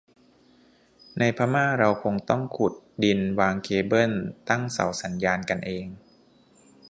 [1.17, 4.13] ในพม่าเราคงต้องขุดดินวางเคเบิล
[4.49, 5.85] ตั้งเสาสัญญาณกันเอง